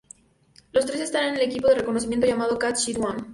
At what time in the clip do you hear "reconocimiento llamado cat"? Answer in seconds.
1.75-2.75